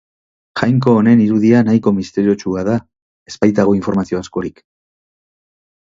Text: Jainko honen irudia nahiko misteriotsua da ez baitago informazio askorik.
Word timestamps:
Jainko 0.61 0.93
honen 1.01 1.21
irudia 1.25 1.59
nahiko 1.67 1.93
misteriotsua 1.99 2.65
da 2.71 2.79
ez 3.33 3.37
baitago 3.45 3.79
informazio 3.81 4.23
askorik. 4.25 4.65